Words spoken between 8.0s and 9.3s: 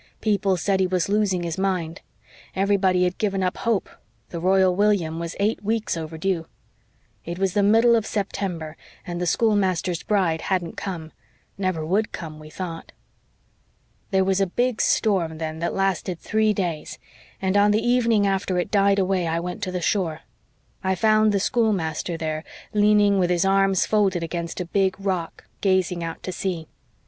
September and the